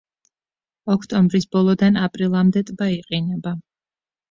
ოქტომბრის 0.93 1.45
ბოლოდან 1.57 2.01
აპრილამდე 2.07 2.65
ტბა 2.73 2.91
იყინება. 2.97 3.57